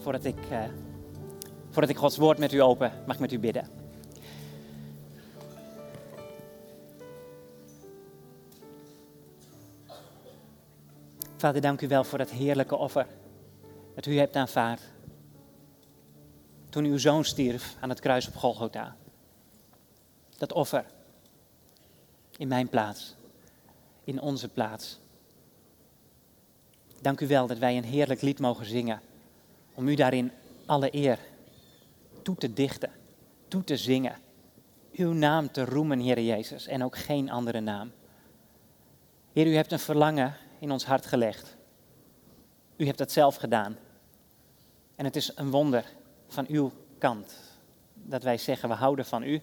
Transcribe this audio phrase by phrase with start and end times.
[0.00, 0.64] voordat ik, uh,
[1.70, 3.68] voordat ik Gods woord met u open, mag met u bidden.
[11.36, 13.06] Vader, dank u wel voor dat heerlijke offer
[13.94, 14.80] dat u hebt aanvaard.
[16.68, 18.96] Toen uw zoon stierf aan het kruis op Golgotha.
[20.38, 20.84] Dat offer
[22.36, 23.14] in mijn plaats,
[24.04, 24.98] in onze plaats.
[27.00, 29.00] Dank u wel dat wij een heerlijk lied mogen zingen.
[29.80, 30.32] Om u daarin
[30.66, 31.18] alle eer
[32.22, 32.90] toe te dichten,
[33.48, 34.16] toe te zingen.
[34.92, 37.92] Uw naam te roemen, Heer Jezus, en ook geen andere naam.
[39.32, 41.56] Heer, u hebt een verlangen in ons hart gelegd.
[42.76, 43.76] U hebt dat zelf gedaan.
[44.96, 45.84] En het is een wonder
[46.28, 47.34] van uw kant
[47.94, 49.40] dat wij zeggen we houden van u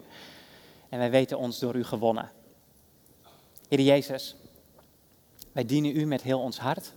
[0.90, 2.32] en wij weten ons door u gewonnen.
[3.68, 4.36] Heer Jezus,
[5.52, 6.94] wij dienen u met heel ons hart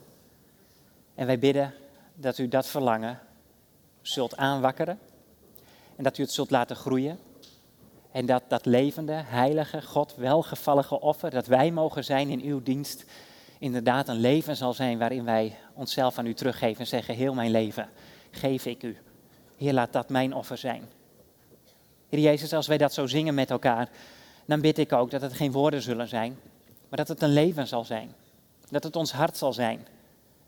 [1.14, 1.74] en wij bidden
[2.14, 3.20] dat u dat verlangen
[4.02, 4.98] zult aanwakkeren
[5.96, 7.18] en dat u het zult laten groeien.
[8.12, 13.04] En dat dat levende, heilige, God welgevallige offer, dat wij mogen zijn in uw dienst,
[13.58, 17.50] inderdaad een leven zal zijn waarin wij onszelf aan u teruggeven en zeggen, heel mijn
[17.50, 17.88] leven
[18.30, 18.96] geef ik u.
[19.56, 20.88] Heer, laat dat mijn offer zijn.
[22.08, 23.88] Heer Jezus, als wij dat zo zingen met elkaar,
[24.44, 26.38] dan bid ik ook dat het geen woorden zullen zijn,
[26.88, 28.14] maar dat het een leven zal zijn.
[28.68, 29.86] Dat het ons hart zal zijn.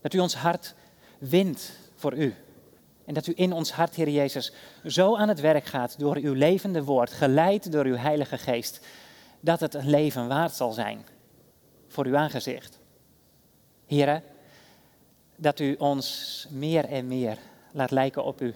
[0.01, 0.75] Dat u ons hart
[1.19, 2.35] wint voor u.
[3.05, 4.53] En dat u in ons hart, Heer Jezus,
[4.87, 8.87] zo aan het werk gaat door uw levende woord, geleid door uw Heilige Geest,
[9.41, 11.05] dat het een leven waard zal zijn
[11.89, 12.79] voor uw aangezicht.
[13.87, 14.23] Heren,
[15.37, 17.39] dat u ons meer en meer
[17.73, 18.55] laat lijken op u.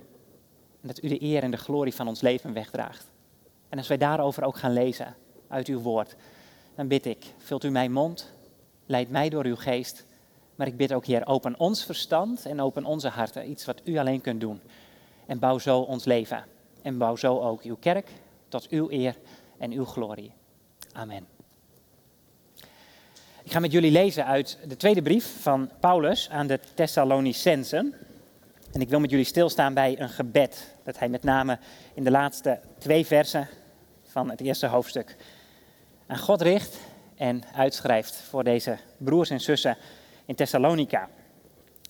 [0.80, 3.06] En dat u de eer en de glorie van ons leven wegdraagt.
[3.68, 5.14] En als wij daarover ook gaan lezen
[5.48, 6.16] uit uw woord,
[6.74, 8.32] dan bid ik, vult u mijn mond,
[8.86, 10.05] leid mij door uw geest.
[10.56, 13.96] Maar ik bid ook, Heer, open ons verstand en open onze harten, iets wat u
[13.96, 14.60] alleen kunt doen.
[15.26, 16.44] En bouw zo ons leven.
[16.82, 18.08] En bouw zo ook uw kerk
[18.48, 19.16] tot uw eer
[19.58, 20.32] en uw glorie.
[20.92, 21.26] Amen.
[23.42, 27.94] Ik ga met jullie lezen uit de tweede brief van Paulus aan de Thessalonicensen.
[28.72, 31.58] En ik wil met jullie stilstaan bij een gebed dat hij met name
[31.94, 33.48] in de laatste twee versen
[34.04, 35.16] van het eerste hoofdstuk
[36.06, 36.78] aan God richt
[37.14, 39.76] en uitschrijft voor deze broers en zussen
[40.26, 41.08] in Thessalonica.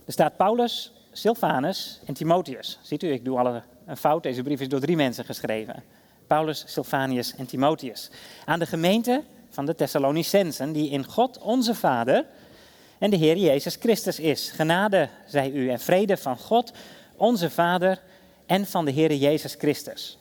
[0.04, 2.78] Er staat Paulus, Silvanus en Timotheus.
[2.82, 4.22] Ziet u, ik doe al een fout.
[4.22, 5.82] Deze brief is door drie mensen geschreven.
[6.26, 8.10] Paulus, Silvanus en Timotheus.
[8.44, 12.24] Aan de gemeente van de Thessalonicensen, die in God onze Vader
[12.98, 14.50] en de Heer Jezus Christus is.
[14.50, 16.72] Genade zij u en vrede van God,
[17.16, 18.02] onze Vader
[18.46, 20.18] en van de Heer Jezus Christus.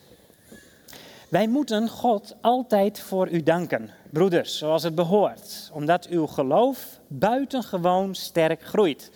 [1.35, 8.15] Wij moeten God altijd voor u danken, broeders, zoals het behoort, omdat uw geloof buitengewoon
[8.15, 9.11] sterk groeit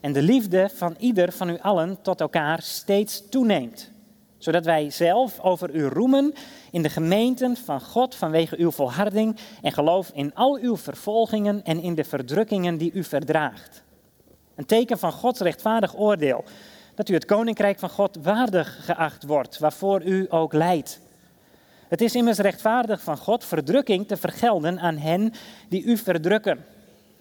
[0.00, 3.90] en de liefde van ieder van u allen tot elkaar steeds toeneemt,
[4.38, 6.32] zodat wij zelf over u roemen
[6.70, 11.82] in de gemeenten van God vanwege uw volharding en geloof in al uw vervolgingen en
[11.82, 13.82] in de verdrukkingen die u verdraagt.
[14.54, 16.44] Een teken van Gods rechtvaardig oordeel,
[16.94, 21.00] dat u het koninkrijk van God waardig geacht wordt, waarvoor u ook leidt.
[21.90, 25.32] Het is immers rechtvaardig van God verdrukking te vergelden aan hen
[25.68, 26.64] die u verdrukken.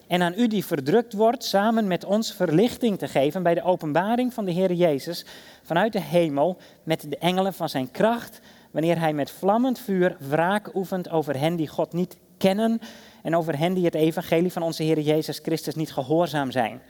[0.08, 4.34] En aan u die verdrukt wordt, samen met ons verlichting te geven bij de openbaring
[4.34, 5.26] van de Heer Jezus
[5.64, 8.40] vanuit de hemel met de engelen van zijn kracht
[8.72, 12.82] wanneer hij met vlammend vuur wraak oefent over hen die God niet kennen
[13.24, 16.82] en over hen die het evangelie van onze Heer Jezus Christus niet gehoorzaam zijn.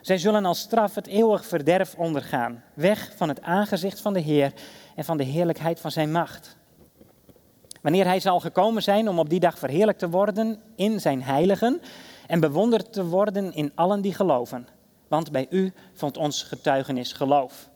[0.00, 4.52] Zij zullen als straf het eeuwig verderf ondergaan, weg van het aangezicht van de Heer
[4.94, 6.56] en van de heerlijkheid van zijn macht.
[7.82, 11.80] Wanneer hij zal gekomen zijn om op die dag verheerlijkt te worden in zijn heiligen
[12.26, 14.68] en bewonderd te worden in allen die geloven.
[15.08, 17.68] Want bij u vond ons getuigenis geloof.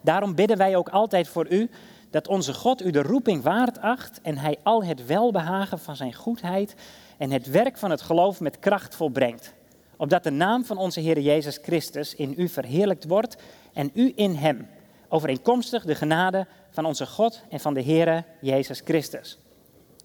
[0.00, 1.70] Daarom bidden wij ook altijd voor u
[2.10, 6.14] dat onze God u de roeping waard acht en hij al het welbehagen van zijn
[6.14, 6.74] goedheid
[7.18, 9.54] en het werk van het geloof met kracht volbrengt.
[9.96, 13.36] Opdat de naam van onze Heer Jezus Christus in u verheerlijkt wordt
[13.72, 14.68] en u in hem,
[15.12, 19.38] overeenkomstig de genade van onze God en van de Heer Jezus Christus.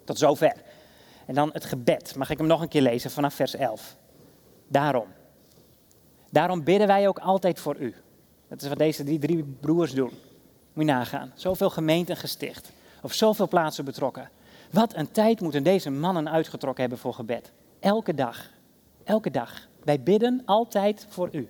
[0.03, 0.53] Tot zover.
[1.25, 2.15] En dan het gebed.
[2.15, 3.97] Mag ik hem nog een keer lezen vanaf vers 11?
[4.67, 5.07] Daarom.
[6.29, 7.95] Daarom bidden wij ook altijd voor u.
[8.47, 10.11] Dat is wat deze drie, drie broers doen.
[10.73, 11.31] Moet je nagaan.
[11.35, 12.71] Zoveel gemeenten gesticht.
[13.01, 14.29] Of zoveel plaatsen betrokken.
[14.71, 17.51] Wat een tijd moeten deze mannen uitgetrokken hebben voor gebed.
[17.79, 18.49] Elke dag.
[19.03, 19.67] Elke dag.
[19.83, 21.49] Wij bidden altijd voor u.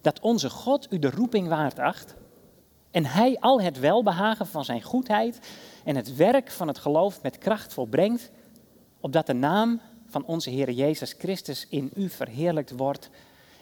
[0.00, 2.16] Dat onze God u de roeping waard acht.
[2.98, 5.40] En hij al het welbehagen van zijn goedheid
[5.84, 8.30] en het werk van het geloof met kracht volbrengt.
[9.00, 13.10] Opdat de naam van onze Heer Jezus Christus in u verheerlijkt wordt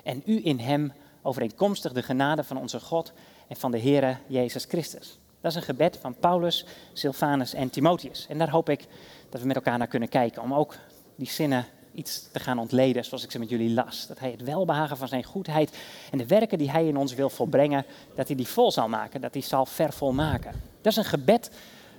[0.02, 0.92] en u in hem
[1.22, 3.12] overeenkomstig de genade van onze God
[3.48, 5.18] en van de Heere Jezus Christus.
[5.40, 8.26] Dat is een gebed van Paulus, Silvanus en Timotheus.
[8.28, 8.86] En daar hoop ik
[9.30, 10.76] dat we met elkaar naar kunnen kijken, om ook
[11.16, 14.06] die zinnen iets te gaan ontleden zoals ik ze met jullie las.
[14.06, 15.76] Dat hij het welbehagen van zijn goedheid
[16.10, 17.84] en de werken die hij in ons wil volbrengen,
[18.14, 20.52] dat hij die vol zal maken, dat hij zal vervolmaken.
[20.80, 21.50] Dat is een gebed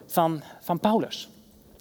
[0.06, 1.30] van, van Paulus.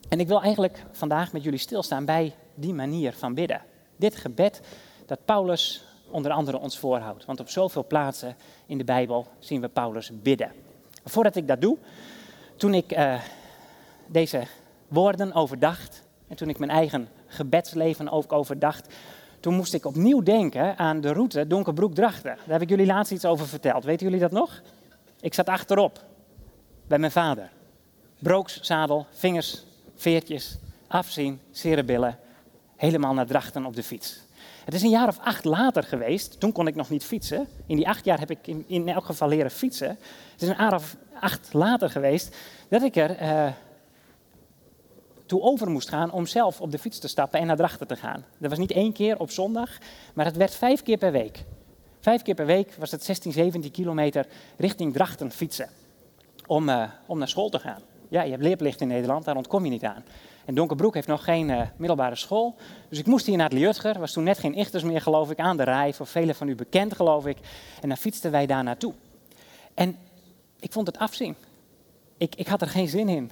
[0.09, 3.63] En ik wil eigenlijk vandaag met jullie stilstaan bij die manier van bidden.
[3.97, 4.61] Dit gebed
[5.07, 7.25] dat Paulus onder andere ons voorhoudt.
[7.25, 8.37] Want op zoveel plaatsen
[8.67, 10.53] in de Bijbel zien we Paulus bidden.
[11.05, 11.79] Voordat ik dat doe,
[12.57, 13.21] toen ik uh,
[14.07, 14.43] deze
[14.89, 18.95] woorden overdacht en toen ik mijn eigen gebedsleven ook overdacht,
[19.41, 22.37] toen moest ik opnieuw denken aan de route Donkerbroek-Drachten.
[22.37, 23.85] Daar heb ik jullie laatst iets over verteld.
[23.85, 24.63] Weten jullie dat nog?
[25.21, 26.05] Ik zat achterop
[26.87, 27.51] bij mijn vader.
[28.19, 29.65] Brookszadel, vingers,
[29.97, 32.19] veertjes, afzien, cerebillen,
[32.77, 34.21] helemaal naar Drachten op de fiets.
[34.65, 37.47] Het is een jaar of acht later geweest, toen kon ik nog niet fietsen.
[37.67, 39.89] In die acht jaar heb ik in, in elk geval leren fietsen.
[40.33, 42.37] Het is een jaar of acht later geweest
[42.69, 43.47] dat ik er uh,
[45.27, 47.97] toe over moest gaan om zelf op de fiets te stappen en naar Drachten te
[47.97, 48.25] gaan.
[48.39, 49.71] Dat was niet één keer op zondag,
[50.15, 51.45] maar het werd vijf keer per week.
[52.01, 54.27] Vijf keer per week was het 16, 17 kilometer
[54.57, 55.69] richting Drachten fietsen.
[56.47, 57.81] Om, uh, om naar school te gaan.
[58.09, 60.05] Ja, je hebt leerplicht in Nederland, daar ontkom je niet aan.
[60.45, 62.55] En Donkerbroek heeft nog geen uh, middelbare school.
[62.89, 63.99] Dus ik moest hier naar het Liutger.
[63.99, 65.93] was toen net geen Ichters meer, geloof ik, aan de rij.
[65.93, 67.39] Voor velen van u bekend, geloof ik.
[67.81, 68.93] En dan fietsten wij daar naartoe.
[69.75, 69.97] En
[70.61, 71.35] ik vond het afzien.
[72.17, 73.31] Ik, ik had er geen zin in.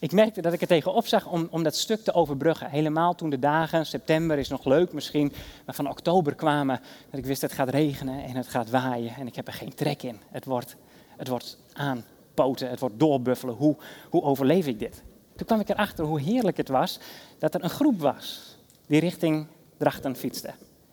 [0.00, 2.70] Ik merkte dat ik er tegenop zag om, om dat stuk te overbruggen.
[2.70, 5.32] Helemaal toen de dagen, september is nog leuk misschien,
[5.66, 6.80] maar van oktober kwamen.
[7.10, 9.74] Dat ik wist het gaat regenen en het gaat waaien en ik heb er geen
[9.74, 10.20] trek in.
[10.30, 10.76] Het wordt,
[11.16, 13.54] het wordt aanpoten, het wordt doorbuffelen.
[13.54, 13.76] Hoe,
[14.10, 15.02] hoe overleef ik dit?
[15.36, 16.98] Toen kwam ik erachter hoe heerlijk het was
[17.38, 18.56] dat er een groep was
[18.86, 20.50] die richting Drachten fietste.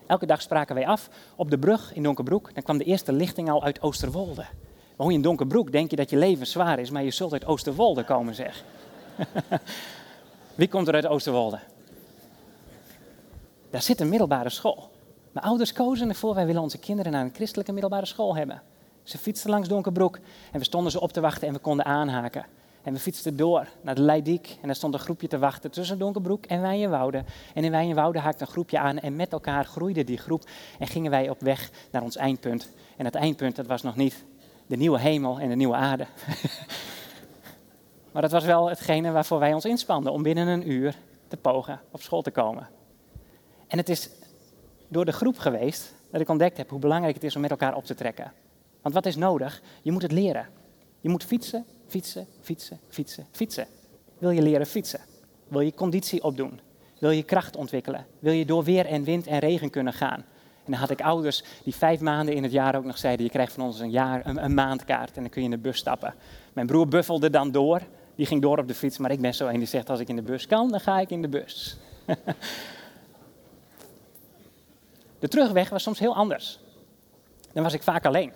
[0.08, 2.54] Elke dag spraken wij af op de brug in Donkerbroek.
[2.54, 4.46] Dan kwam de eerste lichting al uit Oosterwolde.
[4.96, 7.46] Woon je in Donkerbroek, denk je dat je leven zwaar is, maar je zult uit
[7.46, 8.64] Oosterwolde komen, zeg.
[10.56, 11.60] Wie komt er uit Oosterwolde?
[13.70, 14.90] Daar zit een middelbare school.
[15.32, 18.62] Mijn ouders kozen ervoor, wij willen onze kinderen naar een christelijke middelbare school hebben.
[19.04, 20.20] Ze fietsten langs Donkerbroek
[20.52, 22.46] en we stonden ze op te wachten en we konden aanhaken.
[22.84, 26.00] En we fietsten door naar de Leidiek en er stond een groepje te wachten tussen
[26.00, 27.24] Donkerbroek en Wijnwoude.
[27.54, 30.44] En in Wijnwoude haakte een groepje aan en met elkaar groeide die groep
[30.80, 32.70] en gingen wij op weg naar ons eindpunt.
[32.98, 34.26] En het eindpunt, dat was nog niet
[34.68, 36.06] de nieuwe hemel en de nieuwe aarde.
[38.18, 40.96] maar dat was wel hetgene waarvoor wij ons inspanden, om binnen een uur
[41.28, 42.68] te pogen op school te komen.
[43.68, 44.10] En het is
[44.88, 47.76] door de groep geweest dat ik ontdekt heb hoe belangrijk het is om met elkaar
[47.76, 48.32] op te trekken.
[48.82, 49.62] Want wat is nodig?
[49.82, 50.48] Je moet het leren.
[51.00, 53.68] Je moet fietsen, fietsen, fietsen, fietsen, fietsen.
[54.18, 55.00] Wil je leren fietsen?
[55.48, 56.60] Wil je conditie opdoen?
[57.00, 58.06] Wil je kracht ontwikkelen?
[58.20, 60.26] Wil je door weer en wind en regen kunnen gaan?
[60.66, 63.32] En dan had ik ouders die vijf maanden in het jaar ook nog zeiden: Je
[63.32, 65.78] krijgt van ons een, jaar, een, een maandkaart en dan kun je in de bus
[65.78, 66.14] stappen.
[66.54, 67.82] Mijn broer buffelde dan door.
[68.18, 70.08] Die ging door op de fiets, maar ik ben zo een die zegt: Als ik
[70.08, 71.78] in de bus kan, dan ga ik in de bus.
[75.20, 76.60] de terugweg was soms heel anders.
[77.54, 78.32] Dan was ik vaak alleen.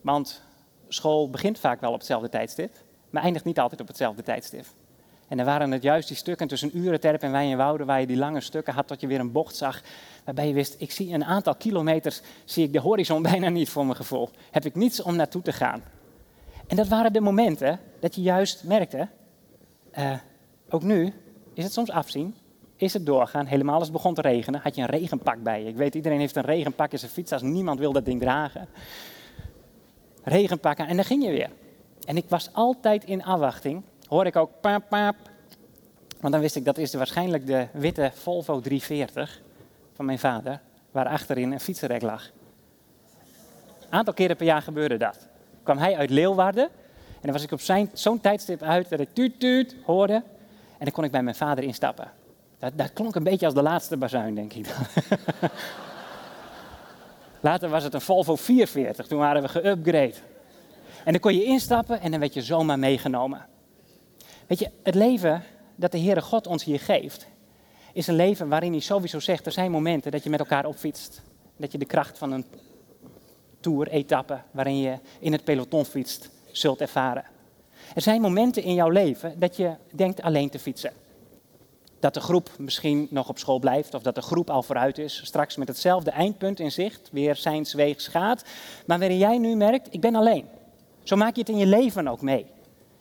[0.00, 0.42] Want
[0.88, 2.76] school begint vaak wel op hetzelfde tijdstip,
[3.10, 4.64] maar eindigt niet altijd op hetzelfde tijdstip.
[5.28, 8.06] En dan waren het juist die stukken tussen Urenterp en Wijn en Wouden, waar je
[8.06, 9.82] die lange stukken had tot je weer een bocht zag,
[10.24, 13.84] waarbij je wist, ik zie een aantal kilometers, zie ik de horizon bijna niet voor
[13.84, 14.30] mijn gevoel.
[14.50, 15.82] Heb ik niets om naartoe te gaan.
[16.66, 19.08] En dat waren de momenten dat je juist merkte,
[19.98, 20.12] uh,
[20.68, 21.12] ook nu
[21.54, 22.34] is het soms afzien,
[22.76, 23.46] is het doorgaan.
[23.46, 25.68] Helemaal als het begon te regenen, had je een regenpak bij je.
[25.68, 28.68] Ik weet, iedereen heeft een regenpak in zijn fiets, als niemand wil dat ding dragen
[30.28, 31.50] regen pakken en dan ging je weer.
[32.04, 33.82] En ik was altijd in afwachting.
[34.06, 35.16] Hoor ik ook paap, paap.
[36.20, 39.40] Want dan wist ik dat is waarschijnlijk de witte Volvo 340
[39.94, 42.30] van mijn vader, waar achterin een fietsenrek lag.
[43.80, 45.28] Een aantal keren per jaar gebeurde dat.
[45.62, 46.68] Kwam hij uit Leeuwarden
[47.20, 50.14] en dan was ik op zo'n tijdstip uit dat ik tuut tuut hoorde
[50.78, 52.10] en dan kon ik bij mijn vader instappen.
[52.58, 54.66] Dat, dat klonk een beetje als de laatste bazuin, denk ik.
[57.40, 60.14] Later was het een Volvo 440, toen waren we geüpgrade.
[61.04, 63.46] En dan kon je instappen en dan werd je zomaar meegenomen.
[64.46, 65.42] Weet je, het leven
[65.74, 67.26] dat de Heere God ons hier geeft,
[67.92, 71.22] is een leven waarin hij sowieso zegt, er zijn momenten dat je met elkaar opfietst.
[71.56, 72.44] Dat je de kracht van een
[73.60, 77.24] tour-etappe waarin je in het peloton fietst, zult ervaren.
[77.94, 80.92] Er zijn momenten in jouw leven dat je denkt alleen te fietsen
[82.00, 85.20] dat de groep misschien nog op school blijft of dat de groep al vooruit is,
[85.24, 88.44] straks met hetzelfde eindpunt in zicht, weer zijns weegs gaat,
[88.86, 90.46] maar waarin jij nu merkt, ik ben alleen.
[91.02, 92.46] Zo maak je het in je leven ook mee.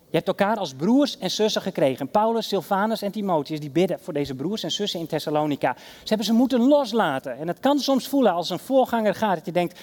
[0.10, 2.10] Je hebt elkaar als broers en zussen gekregen.
[2.10, 5.76] Paulus, Silvanus en Timotheus die bidden voor deze broers en zussen in Thessalonica.
[5.78, 7.38] Ze hebben ze moeten loslaten.
[7.38, 9.80] En het kan soms voelen als een voorganger gaat dat je denkt,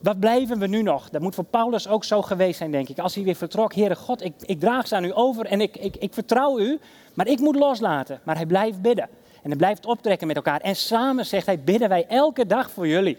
[0.00, 1.10] wat blijven we nu nog?
[1.10, 2.98] Dat moet voor Paulus ook zo geweest zijn, denk ik.
[2.98, 5.76] Als hij weer vertrok, Heere God, ik, ik draag ze aan u over en ik,
[5.76, 6.78] ik, ik vertrouw u,
[7.14, 8.20] maar ik moet loslaten.
[8.24, 9.08] Maar hij blijft bidden.
[9.42, 10.60] En hij blijft optrekken met elkaar.
[10.60, 13.18] En samen, zegt hij, bidden wij elke dag voor jullie.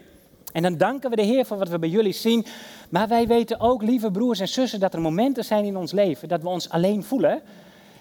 [0.52, 2.46] En dan danken we de Heer voor wat we bij jullie zien.
[2.90, 6.28] Maar wij weten ook, lieve broers en zussen, dat er momenten zijn in ons leven
[6.28, 7.40] dat we ons alleen voelen.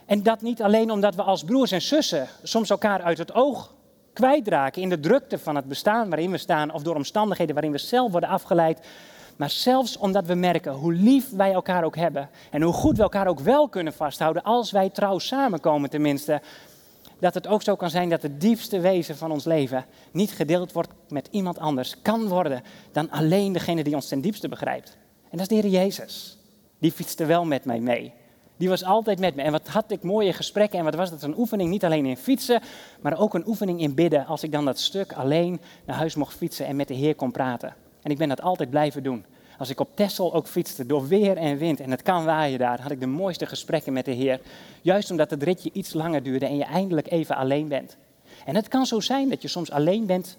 [0.06, 3.72] En dat niet alleen omdat we als broers en zussen soms elkaar uit het oog
[4.20, 7.78] kwijtraken in de drukte van het bestaan waarin we staan of door omstandigheden waarin we
[7.78, 8.88] zelf worden afgeleid.
[9.36, 13.04] Maar zelfs omdat we merken hoe lief wij elkaar ook hebben en hoe goed we
[13.04, 16.42] elkaar ook wel kunnen vasthouden als wij trouw samenkomen tenminste,
[17.20, 20.72] dat het ook zo kan zijn dat het diepste wezen van ons leven niet gedeeld
[20.72, 24.98] wordt met iemand anders, kan worden dan alleen degene die ons ten diepste begrijpt.
[25.30, 26.38] En dat is de Heer Jezus.
[26.80, 28.14] Die fietste wel met mij mee.
[28.60, 29.42] Die was altijd met me.
[29.42, 32.18] En wat had ik mooie gesprekken en wat was dat een oefening, niet alleen in
[32.18, 32.62] fietsen,
[33.01, 34.25] maar ook een oefening in bidden.
[34.25, 37.32] Als ik dan dat stuk alleen naar huis mocht fietsen en met de Heer kon
[37.32, 37.75] praten.
[38.01, 39.25] En ik ben dat altijd blijven doen.
[39.58, 42.82] Als ik op Tessel ook fietste, door weer en wind, en het kan waaien daar,
[42.82, 44.42] had ik de mooiste gesprekken met de Heer.
[44.82, 47.98] Juist omdat het ritje iets langer duurde en je eindelijk even alleen bent.
[48.46, 50.38] En het kan zo zijn dat je soms alleen bent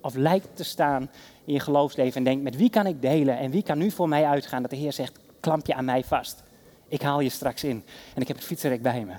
[0.00, 1.10] of lijkt te staan
[1.44, 4.08] in je geloofsleven en denkt, met wie kan ik delen en wie kan nu voor
[4.08, 4.62] mij uitgaan?
[4.62, 6.42] Dat de Heer zegt, klamp je aan mij vast.
[6.90, 9.14] Ik haal je straks in en ik heb het fietsenrek bij me.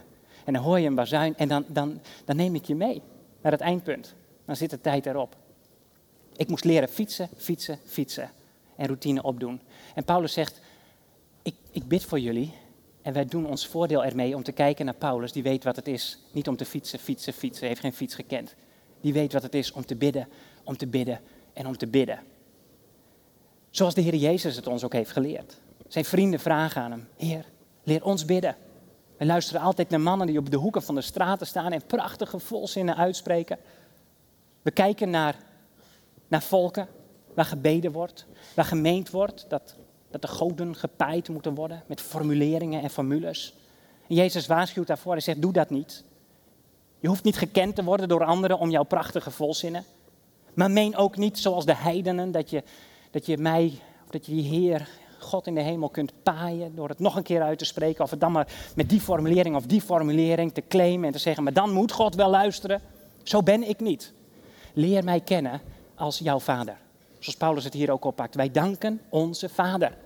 [0.45, 3.01] En dan hoor je een bazuin en dan, dan, dan neem ik je mee
[3.41, 4.15] naar het eindpunt.
[4.45, 5.35] Dan zit de tijd erop.
[6.35, 8.31] Ik moest leren fietsen, fietsen, fietsen
[8.75, 9.61] en routine opdoen.
[9.95, 10.61] En Paulus zegt,
[11.41, 12.53] ik, ik bid voor jullie
[13.01, 15.87] en wij doen ons voordeel ermee om te kijken naar Paulus, die weet wat het
[15.87, 16.19] is.
[16.31, 18.55] Niet om te fietsen, fietsen, fietsen, hij heeft geen fiets gekend.
[19.01, 20.27] Die weet wat het is om te bidden,
[20.63, 21.19] om te bidden
[21.53, 22.19] en om te bidden.
[23.69, 25.59] Zoals de Heer Jezus het ons ook heeft geleerd.
[25.87, 27.45] Zijn vrienden vragen aan hem, Heer,
[27.83, 28.55] leer ons bidden.
[29.17, 32.39] We luisteren altijd naar mannen die op de hoeken van de straten staan en prachtige
[32.39, 33.57] volzinnen uitspreken.
[34.61, 35.35] We kijken naar,
[36.27, 36.87] naar volken
[37.33, 39.75] waar gebeden wordt, waar gemeend wordt dat,
[40.09, 43.53] dat de goden gepaaid moeten worden met formuleringen en formules.
[44.07, 46.03] En Jezus waarschuwt daarvoor, hij zegt, doe dat niet.
[46.99, 49.85] Je hoeft niet gekend te worden door anderen om jouw prachtige volzinnen.
[50.53, 52.63] Maar meen ook niet zoals de heidenen dat je,
[53.11, 54.87] dat je mij, of dat je die Heer,
[55.21, 58.03] God in de hemel kunt paaien door het nog een keer uit te spreken.
[58.03, 61.43] Of het dan maar met die formulering of die formulering te claimen en te zeggen,
[61.43, 62.81] maar dan moet God wel luisteren.
[63.23, 64.13] Zo ben ik niet.
[64.73, 65.61] Leer mij kennen
[65.95, 66.77] als jouw vader.
[67.19, 68.35] Zoals Paulus het hier ook oppakt.
[68.35, 69.97] Wij danken onze Vader.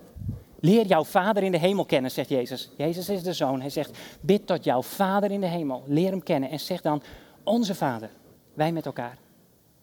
[0.60, 2.70] Leer jouw Vader in de hemel kennen, zegt Jezus.
[2.76, 3.60] Jezus is de Zoon.
[3.60, 5.82] Hij zegt, bid tot jouw Vader in de hemel.
[5.86, 7.02] Leer hem kennen en zeg dan,
[7.42, 8.10] onze Vader,
[8.54, 9.18] wij met elkaar.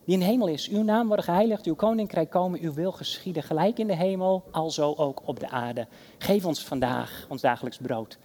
[0.06, 3.80] Die in hemel is, uw naam worden geheiligd, uw koninkrijk komen, uw wil geschieden, gelijk
[3.80, 5.88] in de hemel, alzo ook op de aarde.
[6.18, 8.18] Geef ons vandaag ons dagelijks brood.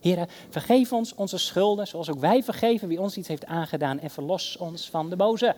[0.00, 4.10] Heren, vergeef ons onze schulden, zoals ook wij vergeven wie ons iets heeft aangedaan, en
[4.10, 5.56] verlos ons van de boze.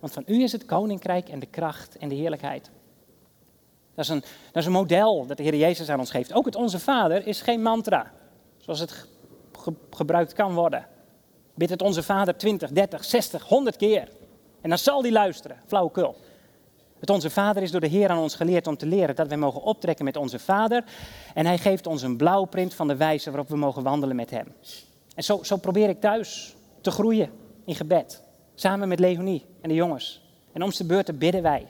[0.00, 2.70] Want van u is het koninkrijk en de kracht en de heerlijkheid.
[3.94, 6.32] Dat is, een, dat is een model dat de Heer Jezus aan ons geeft.
[6.32, 8.12] Ook het Onze Vader is geen mantra,
[8.58, 9.06] zoals het
[9.90, 10.86] gebruikt kan worden.
[11.54, 14.08] Bid het Onze Vader 20, 30, 60, 100 keer.
[14.66, 16.16] En dan zal die luisteren, flauwekul.
[16.98, 19.36] Het Onze Vader is door de Heer aan ons geleerd om te leren dat wij
[19.36, 20.84] mogen optrekken met Onze Vader.
[21.34, 24.54] En Hij geeft ons een blauwprint van de wijze waarop we mogen wandelen met Hem.
[25.14, 27.30] En zo, zo probeer ik thuis te groeien
[27.64, 28.22] in gebed.
[28.54, 30.22] Samen met Leonie en de jongens.
[30.52, 31.66] En om zijn beurt bidden wij.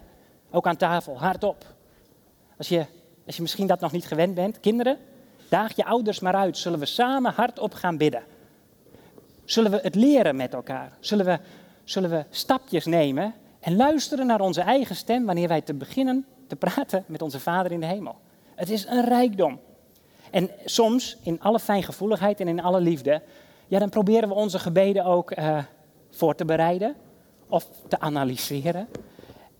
[0.50, 1.64] Ook aan tafel, hardop.
[2.58, 2.86] Als je,
[3.26, 4.98] als je misschien dat nog niet gewend bent, kinderen,
[5.48, 6.58] daag je ouders maar uit.
[6.58, 8.22] Zullen we samen hardop gaan bidden?
[9.44, 10.92] Zullen we het leren met elkaar?
[11.00, 11.38] Zullen we,
[11.86, 16.56] zullen we stapjes nemen en luisteren naar onze eigen stem wanneer wij te beginnen te
[16.56, 18.16] praten met onze Vader in de hemel?
[18.54, 19.60] Het is een rijkdom.
[20.30, 23.22] En soms, in alle fijngevoeligheid en in alle liefde,
[23.66, 25.58] ja, dan proberen we onze gebeden ook uh,
[26.10, 26.94] voor te bereiden
[27.48, 28.88] of te analyseren.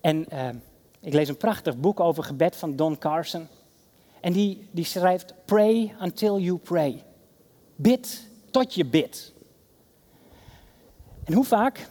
[0.01, 0.49] En uh,
[0.99, 3.47] ik lees een prachtig boek over gebed van Don Carson.
[4.19, 7.03] En die, die schrijft: Pray until you pray.
[7.75, 9.33] Bid tot je bidt.
[11.23, 11.87] En hoe vaak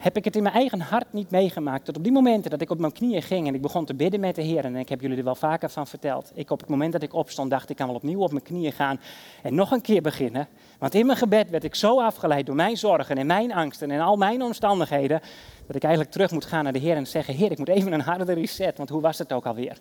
[0.00, 1.86] heb ik het in mijn eigen hart niet meegemaakt.
[1.86, 4.20] Dat op die momenten dat ik op mijn knieën ging en ik begon te bidden
[4.20, 4.64] met de Heer.
[4.64, 6.30] En ik heb jullie er wel vaker van verteld.
[6.34, 8.72] Ik op het moment dat ik opstond dacht ik kan wel opnieuw op mijn knieën
[8.72, 9.00] gaan
[9.42, 10.48] en nog een keer beginnen.
[10.78, 14.00] Want in mijn gebed werd ik zo afgeleid door mijn zorgen en mijn angsten en
[14.00, 15.20] al mijn omstandigheden.
[15.66, 17.92] Dat ik eigenlijk terug moet gaan naar de Heer en zeggen, Heer ik moet even
[17.92, 18.76] een harde reset.
[18.76, 19.78] Want hoe was het ook alweer?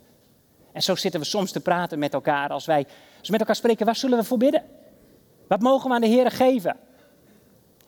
[0.72, 2.86] En zo zitten we soms te praten met elkaar als wij
[3.20, 3.86] als we met elkaar spreken.
[3.86, 4.64] Waar zullen we voor bidden?
[5.48, 6.76] Wat mogen we aan de Heer geven?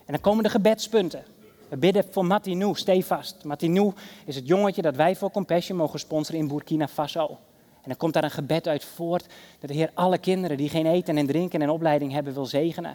[0.05, 1.23] En dan komen de gebedspunten.
[1.71, 3.43] We bidden voor Matinou, stevast.
[3.43, 3.93] Matinou
[4.25, 7.27] is het jongetje dat wij voor Compassion mogen sponsoren in Burkina Faso.
[7.73, 9.25] En dan komt daar een gebed uit voort
[9.59, 12.91] dat de Heer alle kinderen die geen eten en drinken en opleiding hebben wil zegenen.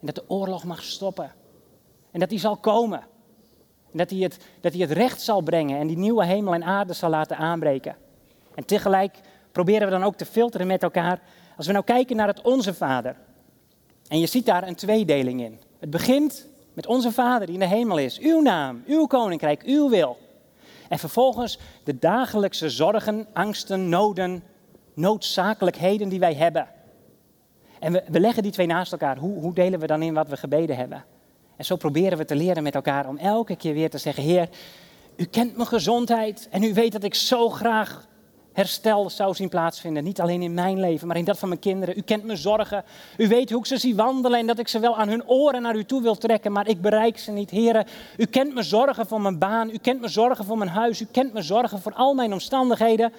[0.00, 1.32] En dat de oorlog mag stoppen.
[2.10, 2.98] En dat die zal komen.
[3.92, 6.64] En dat hij, het, dat hij het recht zal brengen en die nieuwe hemel en
[6.64, 7.96] aarde zal laten aanbreken.
[8.54, 9.18] En tegelijk
[9.52, 11.20] proberen we dan ook te filteren met elkaar.
[11.56, 13.16] Als we nou kijken naar het Onze Vader.
[14.08, 15.60] En je ziet daar een tweedeling in.
[15.78, 18.18] Het begint met Onze Vader die in de hemel is.
[18.18, 20.18] Uw naam, uw koninkrijk, uw wil.
[20.88, 24.42] En vervolgens de dagelijkse zorgen, angsten, noden,
[24.94, 26.68] noodzakelijkheden die wij hebben.
[27.78, 29.16] En we, we leggen die twee naast elkaar.
[29.16, 31.04] Hoe, hoe delen we dan in wat we gebeden hebben?
[31.56, 34.48] En zo proberen we te leren met elkaar om elke keer weer te zeggen: Heer,
[35.16, 38.06] u kent mijn gezondheid en u weet dat ik zo graag
[38.52, 40.04] herstel zou zien plaatsvinden.
[40.04, 41.98] Niet alleen in mijn leven, maar in dat van mijn kinderen.
[41.98, 42.84] U kent mijn zorgen.
[43.16, 45.62] U weet hoe ik ze zie wandelen en dat ik ze wel aan hun oren
[45.62, 47.50] naar u toe wil trekken, maar ik bereik ze niet.
[47.50, 49.70] Heren, u kent mijn zorgen voor mijn baan.
[49.70, 51.00] U kent mijn zorgen voor mijn huis.
[51.00, 53.12] U kent mijn zorgen voor al mijn omstandigheden.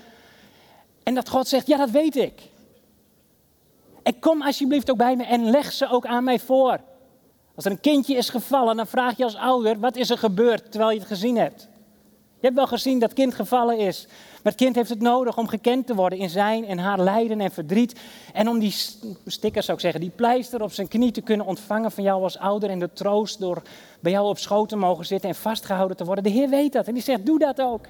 [1.03, 2.41] En dat God zegt, ja dat weet ik.
[4.03, 6.79] En kom alsjeblieft ook bij me en leg ze ook aan mij voor.
[7.55, 10.71] Als er een kindje is gevallen, dan vraag je als ouder, wat is er gebeurd
[10.71, 11.67] terwijl je het gezien hebt?
[12.43, 14.05] Je hebt wel gezien dat kind gevallen is.
[14.07, 17.41] Maar het kind heeft het nodig om gekend te worden in zijn en haar lijden
[17.41, 17.99] en verdriet.
[18.33, 18.75] En om die
[19.25, 22.37] sticker, zou ik zeggen, die pleister op zijn knie te kunnen ontvangen van jou als
[22.37, 22.69] ouder.
[22.69, 23.61] En de troost door
[23.99, 26.23] bij jou op schoot te mogen zitten en vastgehouden te worden.
[26.23, 27.85] De Heer weet dat en die zegt, doe dat ook.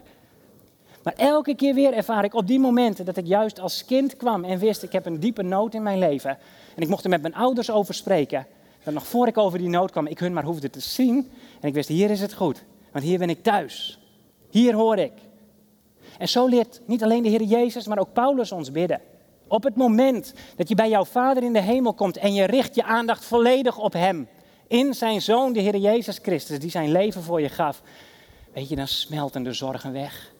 [1.03, 4.43] Maar elke keer weer ervaar ik op die momenten dat ik juist als kind kwam
[4.43, 6.37] en wist, ik heb een diepe nood in mijn leven.
[6.75, 8.45] En ik mocht er met mijn ouders over spreken.
[8.83, 11.31] Dat nog voor ik over die nood kwam, ik hun maar hoefde te zien.
[11.59, 12.63] En ik wist, hier is het goed.
[12.91, 13.97] Want hier ben ik thuis.
[14.53, 15.11] Hier hoor ik.
[16.17, 19.01] En zo leert niet alleen de Heer Jezus, maar ook Paulus ons bidden.
[19.47, 22.75] Op het moment dat je bij jouw Vader in de hemel komt en je richt
[22.75, 24.27] je aandacht volledig op Hem,
[24.67, 27.81] in zijn Zoon, de Heer Jezus Christus, die zijn leven voor je gaf,
[28.53, 30.33] weet je, dan smelten de zorgen weg.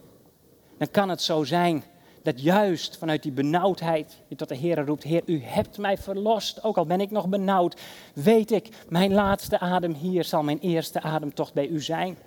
[0.77, 1.83] Dan kan het zo zijn
[2.23, 6.63] dat juist vanuit die benauwdheid je tot de Heer roept, Heer, u hebt mij verlost,
[6.63, 7.81] ook al ben ik nog benauwd,
[8.13, 12.17] weet ik, mijn laatste adem hier zal mijn eerste ademtocht bij u zijn.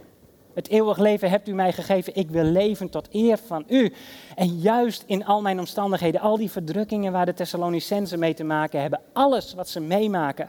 [0.56, 2.14] Het eeuwig leven hebt u mij gegeven.
[2.14, 3.92] Ik wil leven tot eer van u.
[4.34, 8.80] En juist in al mijn omstandigheden, al die verdrukkingen waar de Thessalonicenzen mee te maken
[8.80, 10.48] hebben, alles wat ze meemaken,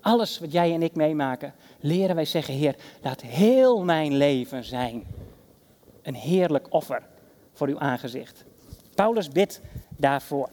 [0.00, 5.04] alles wat jij en ik meemaken, leren wij zeggen, Heer, laat heel mijn leven zijn
[6.02, 7.02] een heerlijk offer
[7.52, 8.44] voor uw aangezicht.
[8.94, 9.60] Paulus bidt
[9.96, 10.50] daarvoor.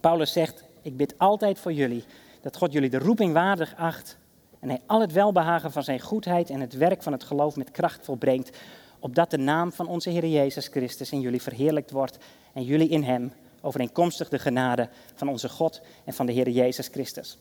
[0.00, 2.04] Paulus zegt, ik bid altijd voor jullie,
[2.40, 4.18] dat God jullie de roeping waardig acht
[4.60, 7.70] en hij al het welbehagen van zijn goedheid en het werk van het geloof met
[7.70, 8.56] kracht volbrengt,
[8.98, 12.18] opdat de naam van onze Heer Jezus Christus in jullie verheerlijkt wordt
[12.52, 16.88] en jullie in hem, overeenkomstig de genade van onze God en van de Heer Jezus
[16.88, 17.38] Christus.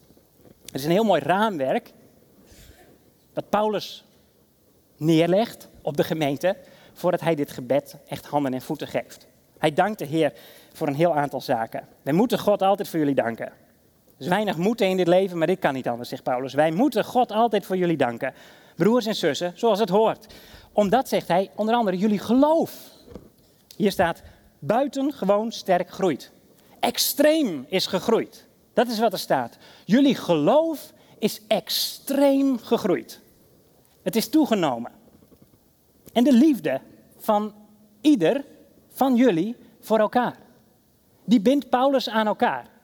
[0.66, 1.94] Het is een heel mooi raamwerk
[3.34, 4.06] dat Paulus
[4.98, 6.58] neerlegt op de gemeente
[6.94, 9.28] voordat hij dit gebed echt handen en voeten geeft.
[9.58, 10.34] Hij dankt de Heer
[10.74, 11.88] voor een heel aantal zaken.
[12.02, 13.52] Wij moeten God altijd voor jullie danken.
[14.18, 16.54] Is weinig moeten in dit leven, maar dit kan niet anders, zegt Paulus.
[16.54, 18.34] Wij moeten God altijd voor jullie danken.
[18.76, 20.34] Broers en zussen, zoals het hoort.
[20.72, 22.72] Omdat, zegt hij, onder andere jullie geloof.
[23.76, 24.22] Hier staat,
[24.60, 26.32] buitengewoon sterk groeit.
[26.80, 28.48] Extreem is gegroeid.
[28.74, 29.58] Dat is wat er staat.
[29.86, 33.20] Jullie geloof is extreem gegroeid.
[34.02, 34.92] Het is toegenomen.
[36.14, 36.82] En de liefde
[37.18, 37.54] van
[38.02, 38.46] ieder
[38.92, 40.38] van jullie voor elkaar.
[41.24, 42.75] Die bindt Paulus aan elkaar.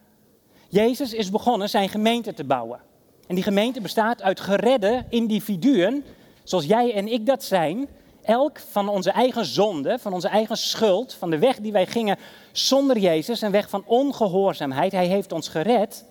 [0.72, 2.80] Jezus is begonnen zijn gemeente te bouwen.
[3.28, 6.04] En die gemeente bestaat uit geredde individuen,
[6.44, 7.88] zoals jij en ik dat zijn.
[8.22, 12.18] Elk van onze eigen zonde, van onze eigen schuld, van de weg die wij gingen
[12.52, 14.92] zonder Jezus, een weg van ongehoorzaamheid.
[14.92, 16.06] Hij heeft ons gered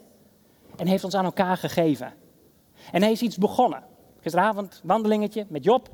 [0.77, 2.13] en heeft ons aan elkaar gegeven.
[2.93, 3.83] En hij is iets begonnen.
[4.21, 5.89] Gisteravond wandelingetje met Job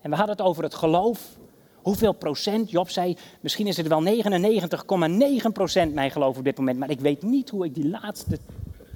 [0.00, 1.38] en we hadden het over het geloof.
[1.82, 2.70] Hoeveel procent?
[2.70, 7.00] Job zei, misschien is het wel 99,9 procent mijn geloof op dit moment, maar ik
[7.00, 8.38] weet niet hoe ik die laatste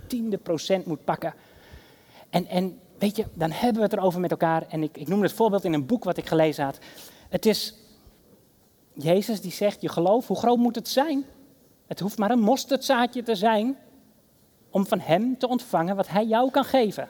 [0.06, 1.34] tiende procent moet pakken.
[2.30, 4.66] En, en weet je, dan hebben we het erover met elkaar.
[4.68, 6.78] En ik, ik noem het voorbeeld in een boek wat ik gelezen had.
[7.28, 7.74] Het is
[8.92, 11.24] Jezus die zegt, je geloof, hoe groot moet het zijn?
[11.86, 13.76] Het hoeft maar een mosterdzaadje te zijn
[14.70, 17.08] om van Hem te ontvangen wat Hij jou kan geven.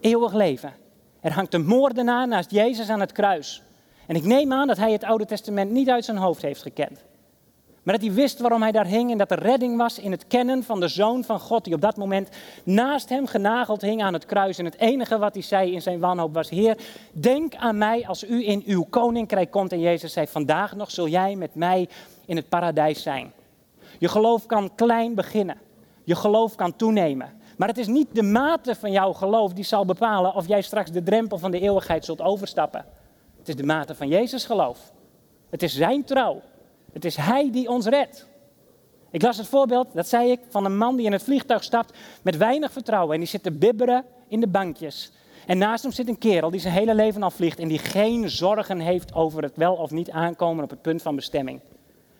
[0.00, 0.72] Eeuwig leven.
[1.20, 3.62] Er hangt een moordenaar naast Jezus aan het kruis.
[4.06, 7.04] En ik neem aan dat hij het Oude Testament niet uit zijn hoofd heeft gekend.
[7.86, 10.26] Maar dat hij wist waarom hij daar hing en dat er redding was in het
[10.26, 12.28] kennen van de Zoon van God, die op dat moment
[12.64, 14.58] naast hem genageld hing aan het kruis.
[14.58, 16.76] En het enige wat hij zei in zijn wanhoop was: Heer,
[17.12, 19.72] denk aan mij als u in uw koninkrijk komt.
[19.72, 21.88] En Jezus zei: Vandaag nog zul jij met mij
[22.24, 23.32] in het paradijs zijn.
[23.98, 25.56] Je geloof kan klein beginnen,
[26.04, 27.32] je geloof kan toenemen.
[27.56, 30.90] Maar het is niet de mate van jouw geloof die zal bepalen of jij straks
[30.90, 32.84] de drempel van de eeuwigheid zult overstappen.
[33.46, 34.92] Het is de mate van Jezus geloof.
[35.50, 36.42] Het is zijn trouw.
[36.92, 38.26] Het is Hij die ons redt.
[39.10, 41.98] Ik las het voorbeeld, dat zei ik, van een man die in het vliegtuig stapt
[42.22, 45.12] met weinig vertrouwen en die zit te bibberen in de bankjes.
[45.46, 48.30] En naast hem zit een kerel die zijn hele leven al vliegt en die geen
[48.30, 51.60] zorgen heeft over het wel of niet aankomen op het punt van bestemming.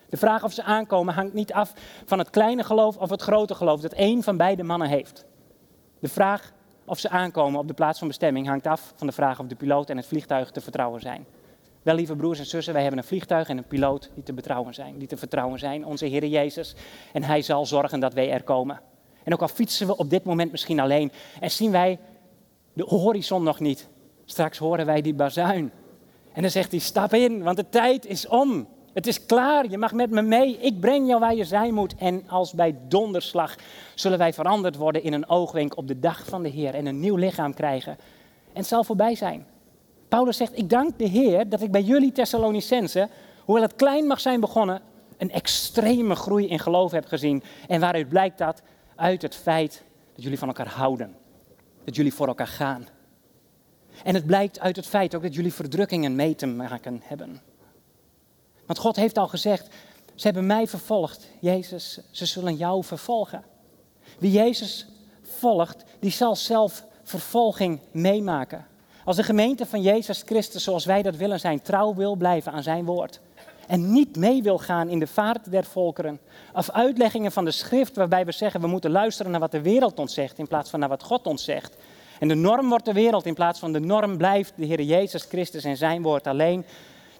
[0.09, 1.73] De vraag of ze aankomen hangt niet af
[2.05, 5.25] van het kleine geloof of het grote geloof dat één van beide mannen heeft.
[5.99, 6.53] De vraag
[6.87, 9.55] of ze aankomen op de plaats van bestemming hangt af van de vraag of de
[9.55, 11.27] piloot en het vliegtuig te vertrouwen zijn.
[11.83, 14.75] Wel, lieve broers en zussen, wij hebben een vliegtuig en een piloot die te betrouwen
[14.75, 16.75] zijn, die te vertrouwen zijn, onze Heer Jezus.
[17.13, 18.81] En Hij zal zorgen dat wij er komen.
[19.23, 21.99] En ook al fietsen we op dit moment misschien alleen en zien wij
[22.73, 23.89] de horizon nog niet,
[24.25, 25.73] straks horen wij die bazuin.
[26.33, 28.69] En dan zegt hij, stap in, want de tijd is om.
[28.97, 30.59] Het is klaar, je mag met me mee.
[30.59, 31.95] Ik breng jou waar je zijn moet.
[31.95, 33.55] En als bij donderslag
[33.95, 37.01] zullen wij veranderd worden in een oogwenk op de dag van de Heer en een
[37.01, 37.93] nieuw lichaam krijgen.
[37.93, 37.99] En
[38.53, 39.47] het zal voorbij zijn.
[40.09, 43.09] Paulus zegt, ik dank de Heer dat ik bij jullie Thessalonicense,
[43.45, 44.81] hoewel het klein mag zijn begonnen,
[45.19, 47.43] een extreme groei in geloof heb gezien.
[47.69, 48.63] En waaruit blijkt dat?
[48.95, 49.83] Uit het feit
[50.15, 51.17] dat jullie van elkaar houden.
[51.85, 52.87] Dat jullie voor elkaar gaan.
[54.05, 57.41] En het blijkt uit het feit ook dat jullie verdrukkingen mee te maken hebben.
[58.67, 59.69] Want God heeft al gezegd,
[60.15, 61.29] ze hebben mij vervolgd.
[61.41, 63.45] Jezus, ze zullen jou vervolgen.
[64.19, 64.87] Wie Jezus
[65.23, 68.67] volgt, die zal zelf vervolging meemaken.
[69.05, 72.63] Als de gemeente van Jezus Christus, zoals wij dat willen zijn, trouw wil blijven aan
[72.63, 73.21] zijn woord.
[73.67, 76.21] En niet mee wil gaan in de vaart der volkeren.
[76.55, 79.99] Of uitleggingen van de schrift waarbij we zeggen we moeten luisteren naar wat de wereld
[79.99, 81.77] ons zegt in plaats van naar wat God ons zegt.
[82.19, 85.23] En de norm wordt de wereld in plaats van de norm blijft de Heer Jezus
[85.23, 86.65] Christus en zijn woord alleen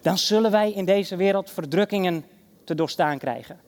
[0.07, 2.25] dan zullen wij in deze wereld verdrukkingen
[2.63, 3.59] te doorstaan krijgen.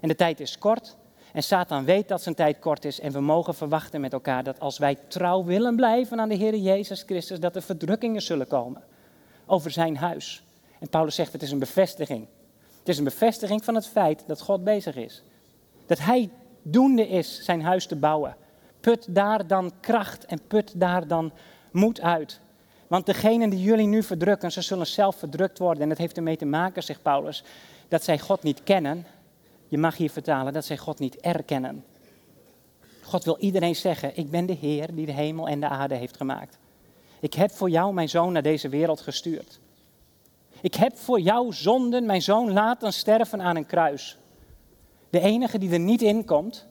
[0.00, 0.96] En de tijd is kort.
[1.32, 3.00] En Satan weet dat zijn tijd kort is.
[3.00, 6.56] En we mogen verwachten met elkaar dat als wij trouw willen blijven aan de Heer
[6.56, 8.82] Jezus Christus, dat er verdrukkingen zullen komen
[9.46, 10.42] over zijn huis.
[10.80, 12.26] En Paulus zegt het is een bevestiging.
[12.78, 15.22] Het is een bevestiging van het feit dat God bezig is.
[15.86, 16.30] Dat hij
[16.62, 18.36] doende is zijn huis te bouwen.
[18.80, 21.32] Put daar dan kracht en put daar dan
[21.72, 22.40] moed uit.
[22.88, 25.82] Want degenen die jullie nu verdrukken, ze zullen zelf verdrukt worden.
[25.82, 27.44] En dat heeft ermee te maken, zegt Paulus,
[27.88, 29.06] dat zij God niet kennen.
[29.68, 31.84] Je mag hier vertalen dat zij God niet erkennen.
[33.02, 36.16] God wil iedereen zeggen, ik ben de Heer die de hemel en de aarde heeft
[36.16, 36.58] gemaakt.
[37.20, 39.60] Ik heb voor jou mijn zoon naar deze wereld gestuurd.
[40.60, 44.16] Ik heb voor jouw zonden mijn zoon laten sterven aan een kruis.
[45.10, 46.66] De enige die er niet in komt,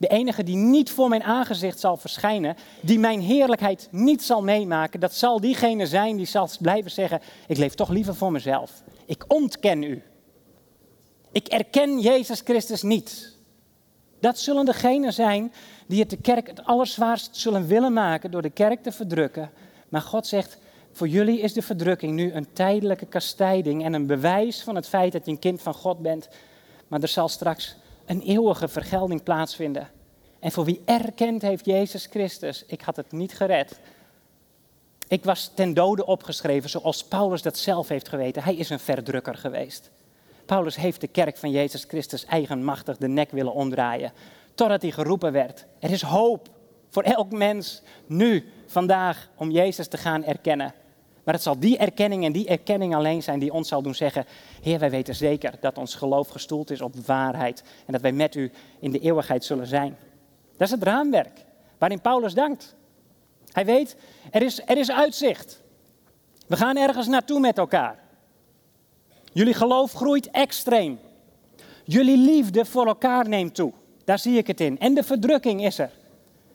[0.00, 5.00] de enige die niet voor mijn aangezicht zal verschijnen, die mijn heerlijkheid niet zal meemaken,
[5.00, 8.82] dat zal diegene zijn die zal blijven zeggen, ik leef toch liever voor mezelf.
[9.06, 10.02] Ik ontken u.
[11.32, 13.36] Ik erken Jezus Christus niet.
[14.20, 15.52] Dat zullen degenen zijn
[15.86, 19.50] die het de kerk het allerzwaarst zullen willen maken door de kerk te verdrukken.
[19.88, 20.58] Maar God zegt,
[20.92, 25.12] voor jullie is de verdrukking nu een tijdelijke kastijding en een bewijs van het feit
[25.12, 26.28] dat je een kind van God bent.
[26.88, 27.76] Maar er zal straks
[28.10, 29.88] een eeuwige vergelding plaatsvinden.
[30.38, 33.80] En voor wie erkent heeft Jezus Christus, ik had het niet gered.
[35.08, 38.42] Ik was ten dode opgeschreven zoals Paulus dat zelf heeft geweten.
[38.42, 39.90] Hij is een verdrukker geweest.
[40.46, 44.12] Paulus heeft de kerk van Jezus Christus eigenmachtig de nek willen omdraaien.
[44.54, 45.66] Totdat hij geroepen werd.
[45.78, 46.48] Er is hoop
[46.88, 50.74] voor elk mens nu, vandaag, om Jezus te gaan erkennen.
[51.24, 54.24] Maar het zal die erkenning en die erkenning alleen zijn die ons zal doen zeggen:
[54.62, 58.34] Heer, wij weten zeker dat ons geloof gestoeld is op waarheid en dat wij met
[58.34, 59.96] u in de eeuwigheid zullen zijn.
[60.56, 61.44] Dat is het raamwerk
[61.78, 62.74] waarin Paulus dankt.
[63.52, 63.96] Hij weet,
[64.30, 65.62] er is, er is uitzicht.
[66.46, 67.98] We gaan ergens naartoe met elkaar.
[69.32, 70.98] Jullie geloof groeit extreem.
[71.84, 73.72] Jullie liefde voor elkaar neemt toe.
[74.04, 74.78] Daar zie ik het in.
[74.78, 75.90] En de verdrukking is er.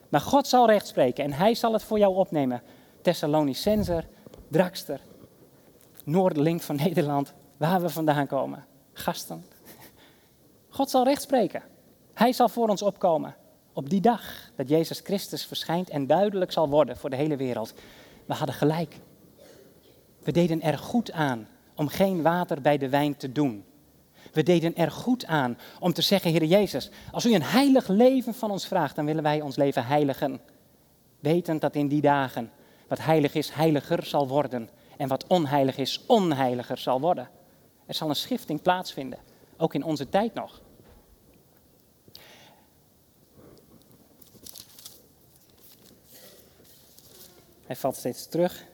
[0.09, 2.61] Maar God zal recht spreken en hij zal het voor jou opnemen.
[3.01, 4.07] Thessalonicenser
[4.47, 4.99] Drakster,
[6.03, 8.65] Noorderling van Nederland, waar we vandaan komen.
[8.93, 9.45] Gasten.
[10.69, 11.63] God zal recht spreken.
[12.13, 13.35] Hij zal voor ons opkomen.
[13.73, 17.73] Op die dag dat Jezus Christus verschijnt en duidelijk zal worden voor de hele wereld.
[18.25, 18.99] We hadden gelijk.
[20.23, 23.65] We deden er goed aan om geen water bij de wijn te doen.
[24.33, 28.33] We deden er goed aan om te zeggen, Heer Jezus, als u een heilig leven
[28.33, 30.39] van ons vraagt, dan willen wij ons leven heiligen.
[31.19, 32.51] Wetend dat in die dagen
[32.87, 34.69] wat heilig is, heiliger zal worden.
[34.97, 37.29] En wat onheilig is, onheiliger zal worden.
[37.85, 39.19] Er zal een schifting plaatsvinden,
[39.57, 40.61] ook in onze tijd nog.
[47.65, 48.65] Hij valt steeds terug.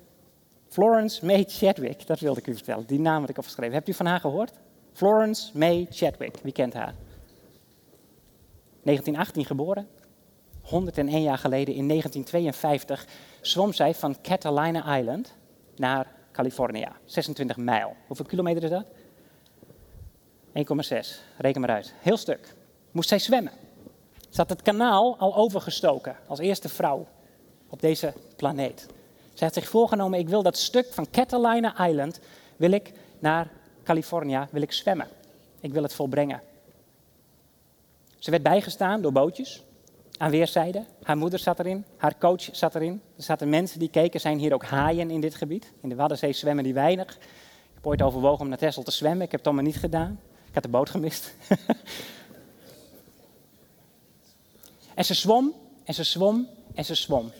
[0.67, 2.85] Florence May Chadwick, dat wilde ik u vertellen.
[2.85, 3.73] Die naam had ik opgeschreven.
[3.73, 4.51] Hebt u van haar gehoord?
[4.93, 6.93] Florence May Chadwick, wie kent haar?
[8.83, 9.87] 1918 geboren,
[10.61, 13.07] 101 jaar geleden, in 1952,
[13.41, 15.33] zwom zij van Catalina Island
[15.75, 16.91] naar California.
[17.05, 17.95] 26 mijl.
[18.07, 18.85] Hoeveel kilometer is dat?
[21.05, 21.19] 1,6.
[21.37, 21.93] Reken maar uit.
[21.99, 22.55] Heel stuk.
[22.91, 23.51] moest zij zwemmen.
[24.29, 27.07] Ze had het kanaal al overgestoken als eerste vrouw
[27.67, 28.87] op deze planeet.
[29.33, 32.19] Zij had zich voorgenomen, ik wil dat stuk van Catalina Island,
[32.57, 33.51] wil ik naar
[33.83, 35.07] California, wil ik zwemmen.
[35.59, 36.41] Ik wil het volbrengen.
[38.17, 39.63] Ze werd bijgestaan door bootjes
[40.21, 40.87] aan weerszijden.
[41.03, 43.01] Haar moeder zat erin, haar coach zat erin.
[43.17, 45.73] Er zaten mensen die keken, zijn hier ook haaien in dit gebied.
[45.81, 47.15] In de Waddenzee zwemmen die weinig.
[47.15, 47.19] Ik
[47.73, 50.19] heb ooit overwogen om naar Texel te zwemmen, ik heb het allemaal niet gedaan.
[50.47, 51.35] Ik had de boot gemist.
[54.95, 55.53] en ze zwom,
[55.83, 57.31] en ze zwom, en ze zwom.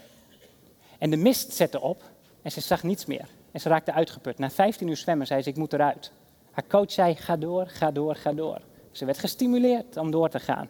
[0.98, 2.04] En de mist zette op
[2.42, 3.28] en ze zag niets meer.
[3.52, 4.38] En ze raakte uitgeput.
[4.38, 6.12] Na 15 uur zwemmen zei ze, ik moet eruit.
[6.52, 8.62] Haar coach zei, ga door, ga door, ga door.
[8.92, 10.70] Ze werd gestimuleerd om door te gaan.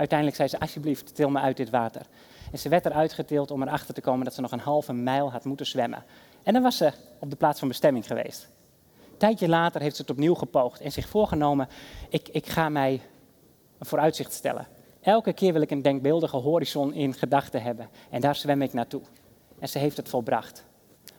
[0.00, 2.06] Uiteindelijk zei ze, alsjeblieft, til me uit dit water.
[2.52, 5.30] En ze werd eruit getild om erachter te komen dat ze nog een halve mijl
[5.30, 6.04] had moeten zwemmen.
[6.42, 8.48] En dan was ze op de plaats van bestemming geweest.
[9.10, 11.68] Een tijdje later heeft ze het opnieuw gepoogd en zich voorgenomen,
[12.08, 13.00] ik, ik ga mij
[13.78, 14.66] een vooruitzicht stellen.
[15.00, 17.88] Elke keer wil ik een denkbeeldige horizon in gedachten hebben.
[18.10, 19.02] En daar zwem ik naartoe.
[19.58, 20.64] En ze heeft het volbracht.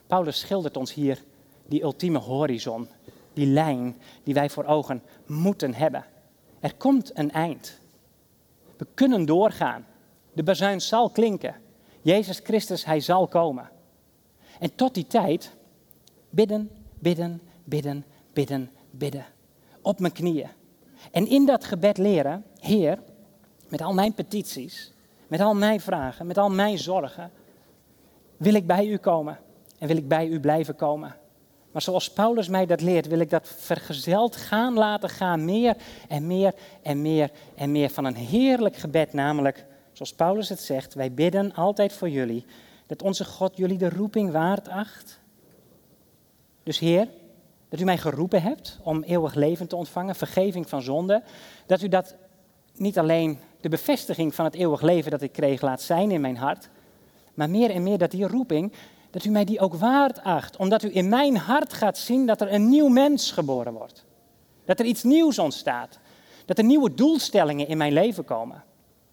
[0.08, 1.24] Paulus schildert ons hier
[1.66, 2.88] die ultieme horizon,
[3.34, 6.06] die lijn die wij voor ogen moeten hebben.
[6.60, 7.81] Er komt een eind.
[8.82, 9.86] We kunnen doorgaan.
[10.34, 11.56] De bazuin zal klinken.
[12.02, 13.70] Jezus Christus, hij zal komen.
[14.60, 15.56] En tot die tijd
[16.30, 19.26] bidden, bidden, bidden, bidden, bidden.
[19.82, 20.50] Op mijn knieën.
[21.12, 23.00] En in dat gebed leren, Heer,
[23.70, 24.94] met al mijn petities,
[25.28, 27.32] met al mijn vragen, met al mijn zorgen,
[28.38, 29.40] wil ik bij u komen
[29.80, 31.16] en wil ik bij u blijven komen.
[31.72, 35.46] Maar zoals Paulus mij dat leert, wil ik dat vergezeld gaan laten gaan.
[35.46, 35.76] Meer
[36.08, 39.14] en meer en meer en meer van een heerlijk gebed.
[39.14, 42.46] Namelijk, zoals Paulus het zegt, wij bidden altijd voor jullie.
[42.88, 45.20] Dat onze God jullie de roeping waard acht.
[46.64, 47.08] Dus Heer,
[47.70, 51.24] dat u mij geroepen hebt om eeuwig leven te ontvangen, vergeving van zonde.
[51.66, 52.16] Dat u dat
[52.74, 56.38] niet alleen de bevestiging van het eeuwig leven dat ik kreeg laat zijn in mijn
[56.38, 56.70] hart.
[57.34, 58.74] Maar meer en meer dat die roeping
[59.12, 60.58] dat u mij die ook waard acht.
[60.58, 64.06] Omdat u in mijn hart gaat zien dat er een nieuw mens geboren wordt.
[64.66, 66.00] Dat er iets nieuws ontstaat.
[66.46, 68.64] Dat er nieuwe doelstellingen in mijn leven komen.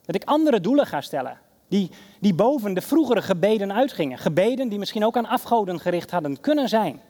[0.04, 1.38] Dat ik andere doelen ga stellen.
[1.68, 4.18] Die, die boven de vroegere gebeden uitgingen.
[4.18, 7.00] Gebeden die misschien ook aan afgoden gericht hadden kunnen zijn.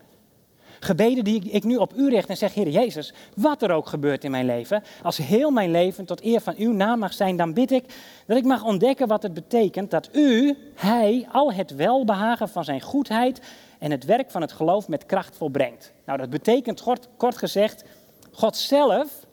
[0.81, 4.25] Gebeden die ik nu op u richt en zeg, Heer Jezus, wat er ook gebeurt
[4.25, 7.53] in mijn leven, als heel mijn leven tot eer van uw naam mag zijn, dan
[7.53, 7.85] bid ik
[8.27, 12.81] dat ik mag ontdekken wat het betekent dat u, Hij, al het welbehagen van zijn
[12.81, 13.41] goedheid
[13.79, 15.93] en het werk van het geloof met kracht volbrengt.
[16.05, 17.85] Nou, dat betekent kort, kort gezegd,
[18.33, 19.27] God zelf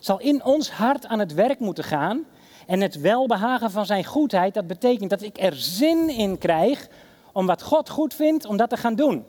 [0.00, 2.24] zal in ons hart aan het werk moeten gaan
[2.66, 6.88] en het welbehagen van zijn goedheid, dat betekent dat ik er zin in krijg
[7.32, 9.24] om wat God goed vindt, om dat te gaan doen.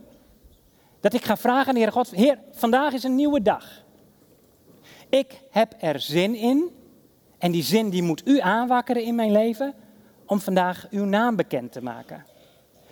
[1.00, 3.86] Dat ik ga vragen aan de Heer God, Heer, vandaag is een nieuwe dag.
[5.10, 6.72] Ik heb er zin in
[7.38, 9.74] en die zin die moet u aanwakkeren in mijn leven
[10.26, 12.26] om vandaag uw naam bekend te maken.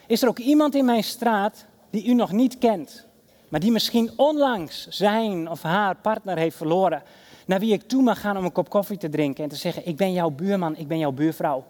[0.07, 3.07] Is er ook iemand in mijn straat die u nog niet kent,
[3.49, 7.03] maar die misschien onlangs zijn of haar partner heeft verloren,
[7.45, 9.87] naar wie ik toe mag gaan om een kop koffie te drinken en te zeggen,
[9.87, 11.65] ik ben jouw buurman, ik ben jouw buurvrouw.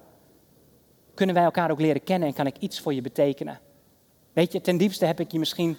[1.14, 3.60] Kunnen wij elkaar ook leren kennen en kan ik iets voor je betekenen?
[4.34, 5.78] Weet je, ten diepste heb ik je misschien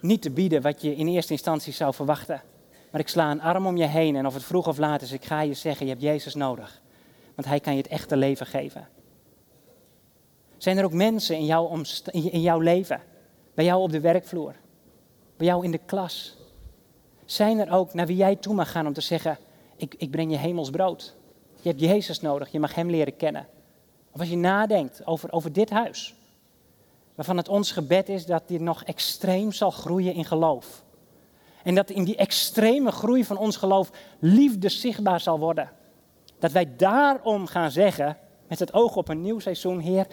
[0.00, 2.42] niet te bieden wat je in eerste instantie zou verwachten.
[2.90, 5.12] Maar ik sla een arm om je heen en of het vroeg of laat is,
[5.12, 6.80] ik ga je zeggen, je hebt Jezus nodig.
[7.34, 8.88] Want Hij kan je het echte leven geven.
[10.56, 11.82] Zijn er ook mensen in jouw,
[12.12, 13.00] in jouw leven,
[13.54, 14.54] bij jou op de werkvloer,
[15.36, 16.36] bij jou in de klas?
[17.24, 19.38] Zijn er ook naar wie jij toe mag gaan om te zeggen,
[19.76, 21.14] ik, ik breng je hemels brood.
[21.60, 23.46] Je hebt Jezus nodig, je mag Hem leren kennen.
[24.12, 26.14] Of als je nadenkt over, over dit huis,
[27.18, 30.84] waarvan het ons gebed is dat die nog extreem zal groeien in geloof.
[31.62, 35.70] En dat in die extreme groei van ons geloof liefde zichtbaar zal worden.
[36.38, 38.16] Dat wij daarom gaan zeggen,
[38.48, 40.06] met het oog op een nieuw seizoen, Heer,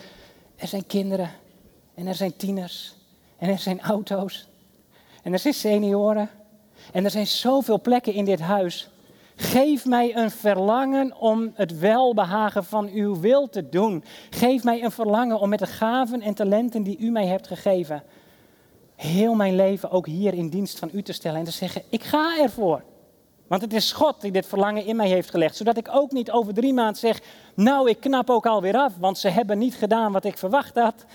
[0.55, 1.31] er zijn kinderen
[1.93, 2.95] en er zijn tieners
[3.37, 4.47] en er zijn auto's
[5.23, 6.29] en er zijn senioren
[6.91, 8.89] en er zijn zoveel plekken in dit huis
[9.35, 14.03] Geef mij een verlangen om het welbehagen van uw wil te doen.
[14.29, 18.03] Geef mij een verlangen om met de gaven en talenten die u mij hebt gegeven,
[18.95, 22.03] heel mijn leven ook hier in dienst van u te stellen en te zeggen, ik
[22.03, 22.83] ga ervoor.
[23.47, 26.31] Want het is God die dit verlangen in mij heeft gelegd, zodat ik ook niet
[26.31, 27.21] over drie maanden zeg,
[27.55, 31.05] nou ik knap ook alweer af, want ze hebben niet gedaan wat ik verwacht had.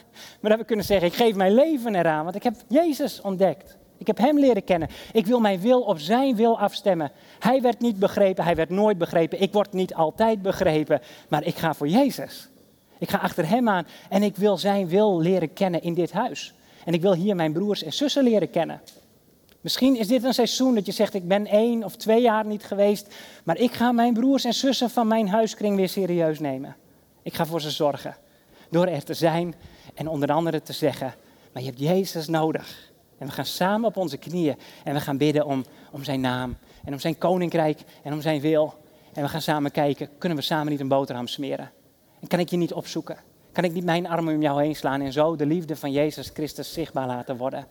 [0.41, 3.79] Maar dat we kunnen zeggen, ik geef mijn leven eraan, want ik heb Jezus ontdekt.
[4.01, 4.89] Ik heb Hem leren kennen.
[5.13, 7.13] Ik wil mijn wil op Zijn wil afstemmen.
[7.39, 9.41] Hij werd niet begrepen, Hij werd nooit begrepen.
[9.43, 12.49] Ik word niet altijd begrepen, maar ik ga voor Jezus.
[12.99, 16.55] Ik ga achter Hem aan en ik wil Zijn wil leren kennen in dit huis.
[16.85, 18.81] En ik wil hier mijn broers en zussen leren kennen.
[19.61, 22.65] Misschien is dit een seizoen dat je zegt, ik ben één of twee jaar niet
[22.65, 26.77] geweest, maar ik ga mijn broers en zussen van mijn huiskring weer serieus nemen.
[27.23, 28.17] Ik ga voor ze zorgen.
[28.71, 29.55] Door er te zijn
[29.95, 31.15] en onder andere te zeggen,
[31.53, 32.90] maar je hebt Jezus nodig.
[33.21, 36.57] En we gaan samen op onze knieën en we gaan bidden om, om zijn naam
[36.85, 38.75] en om zijn koninkrijk en om zijn wil.
[39.13, 41.71] En we gaan samen kijken, kunnen we samen niet een boterham smeren?
[42.21, 43.19] En kan ik je niet opzoeken?
[43.53, 46.31] Kan ik niet mijn armen om jou heen slaan en zo de liefde van Jezus
[46.35, 47.67] Christus zichtbaar laten worden?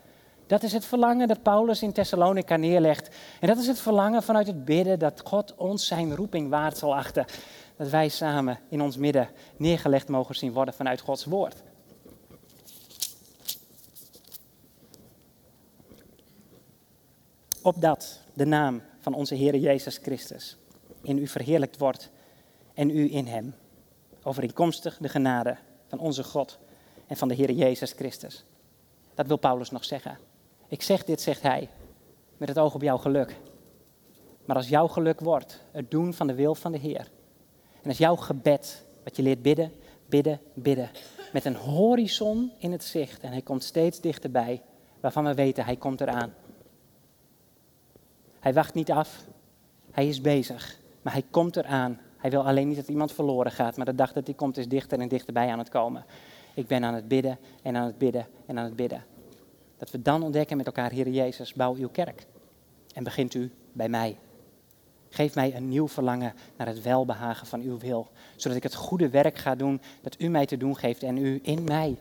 [0.48, 3.16] Dat is het verlangen dat Paulus in Thessalonica neerlegt.
[3.40, 6.96] En dat is het verlangen vanuit het bidden dat God ons zijn roeping waard zal
[6.96, 7.26] achten.
[7.78, 11.64] Dat wij samen in ons midden neergelegd mogen zien worden vanuit Gods woord.
[17.62, 20.58] Opdat de naam van onze Heer Jezus Christus
[21.02, 22.10] in u verheerlijkt wordt
[22.74, 23.56] en u in hem.
[24.24, 26.60] Overeenkomstig de genade van onze God
[27.08, 28.46] en van de Heer Jezus Christus.
[29.14, 30.18] Dat wil Paulus nog zeggen.
[30.68, 31.70] Ik zeg dit, zegt hij,
[32.38, 33.36] met het oog op jouw geluk.
[34.46, 37.12] Maar als jouw geluk wordt het doen van de wil van de Heer.
[37.82, 39.72] En als jouw gebed, wat je leert bidden,
[40.06, 40.90] bidden, bidden.
[41.34, 44.62] Met een horizon in het zicht en hij komt steeds dichterbij,
[45.00, 46.34] waarvan we weten hij komt eraan.
[48.40, 49.24] Hij wacht niet af,
[49.92, 52.00] hij is bezig, maar hij komt eraan.
[52.18, 54.68] Hij wil alleen niet dat iemand verloren gaat, maar de dag dat hij komt is
[54.68, 56.06] dichter en dichterbij aan het komen.
[56.54, 59.04] Ik ben aan het bidden en aan het bidden en aan het bidden.
[59.78, 62.26] Dat we dan ontdekken met elkaar, Heer Jezus, bouw uw kerk.
[62.94, 64.18] En begint u bij mij.
[65.10, 68.08] Geef mij een nieuw verlangen naar het welbehagen van uw wil.
[68.36, 71.40] Zodat ik het goede werk ga doen dat u mij te doen geeft en u
[71.44, 71.98] in mij.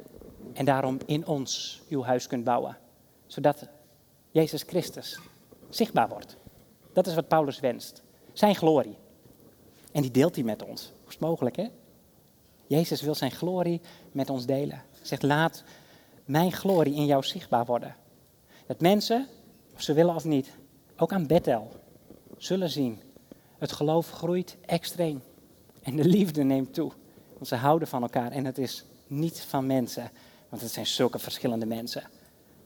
[0.53, 2.79] En daarom in ons uw huis kunt bouwen.
[3.27, 3.68] Zodat
[4.31, 5.20] Jezus Christus
[5.68, 6.37] zichtbaar wordt.
[6.92, 8.02] Dat is wat Paulus wenst.
[8.33, 8.96] Zijn glorie.
[9.92, 10.92] En die deelt hij met ons.
[11.00, 11.68] Hoe is mogelijk, hè?
[12.66, 13.81] Jezus wil zijn glorie
[14.12, 14.83] met ons delen.
[15.02, 15.64] Zegt, laat
[16.24, 17.96] mijn glorie in jou zichtbaar worden.
[18.66, 19.26] Dat mensen,
[19.74, 20.50] of ze willen of niet,
[20.96, 21.70] ook aan Bethel,
[22.37, 23.00] zullen zien.
[23.59, 25.22] Het geloof groeit extreem.
[25.83, 26.92] En de liefde neemt toe.
[27.33, 28.31] Want ze houden van elkaar.
[28.31, 30.11] En het is niet van mensen.
[30.48, 32.02] Want het zijn zulke verschillende mensen.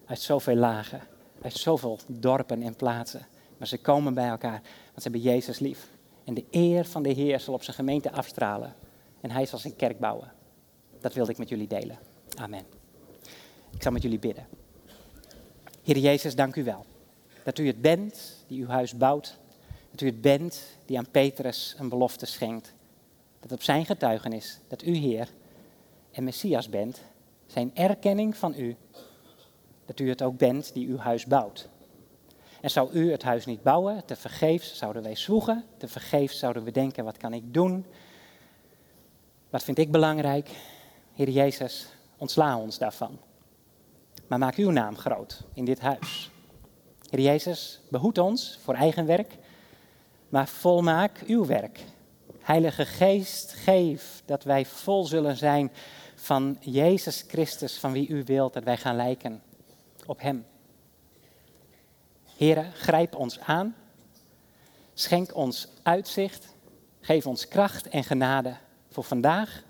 [0.07, 1.01] Uit zoveel lagen.
[1.43, 3.27] Uit zoveel dorpen en plaatsen.
[3.59, 4.61] Maar ze komen bij elkaar.
[4.85, 5.89] Want ze hebben Jezus lief.
[6.25, 8.75] En de eer van de Heer zal op zijn gemeente afstralen.
[9.21, 10.33] En hij zal zijn kerk bouwen.
[11.01, 11.99] Dat wilde ik met jullie delen.
[12.35, 12.65] Amen.
[13.75, 14.47] Ik zal met jullie bidden.
[15.83, 16.85] Heer Jezus, dank u wel.
[17.45, 19.39] Dat u het bent die uw huis bouwt.
[19.91, 22.75] Dat u het bent die aan Petrus een belofte schenkt.
[23.41, 25.29] Dat op zijn getuigenis dat u Heer
[26.13, 27.01] en Messias bent,
[27.47, 28.77] zijn erkenning van u,
[29.93, 31.69] dat u het ook bent die uw huis bouwt.
[32.61, 36.65] En zou u het huis niet bouwen, te vergeefs zouden wij zwoegen, te vergeefs zouden
[36.65, 37.87] we denken, wat kan ik doen?
[39.51, 40.51] Wat vind ik belangrijk?
[41.15, 43.19] Heer Jezus, ontsla ons daarvan.
[44.27, 46.31] Maar maak uw naam groot in dit huis.
[47.11, 49.37] Heer Jezus, behoed ons voor eigen werk,
[50.29, 51.81] maar volmaak uw werk.
[52.41, 55.73] Heilige Geest, geef dat wij vol zullen zijn
[56.15, 59.43] van Jezus Christus, van wie u wilt dat wij gaan lijken
[60.07, 60.47] op Hem.
[62.37, 63.77] Heren, grijp ons aan,
[64.95, 66.55] schenk ons uitzicht,
[67.01, 68.57] geef ons kracht en genade
[68.91, 69.63] voor vandaag.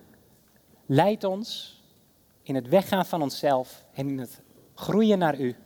[0.87, 1.81] Leid ons
[2.43, 4.41] in het weggaan van onszelf en in het
[4.75, 5.57] groeien naar U.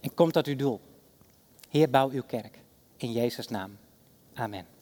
[0.00, 0.80] En kom tot uw doel.
[1.68, 2.58] Heer, bouw uw kerk.
[2.96, 3.78] In Jezus' naam.
[4.34, 4.73] Amen.